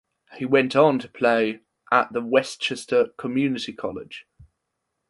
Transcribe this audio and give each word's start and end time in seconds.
He 0.33 0.45
went 0.45 0.75
on 0.75 0.97
to 0.97 1.07
play 1.07 1.59
at 1.91 2.11
the 2.11 2.21
Westchester 2.21 3.09
Community 3.19 3.71
College. 3.71 4.25